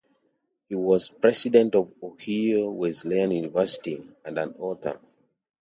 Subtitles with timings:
[0.67, 4.99] He was president of Ohio Wesleyan University and an author.